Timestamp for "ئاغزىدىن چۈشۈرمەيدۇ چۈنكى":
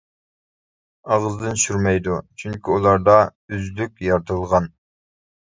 1.09-2.73